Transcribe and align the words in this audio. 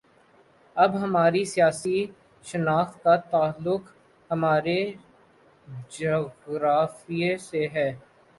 اب 0.77 0.95
ہماری 1.01 1.43
سیاسی 1.45 1.97
شناخت 2.43 3.03
کا 3.03 3.15
تعلق 3.31 3.83
ہمارے 4.29 4.79
جغرافیے 5.91 7.37
سے 7.39 7.67
ہے۔ 7.67 7.89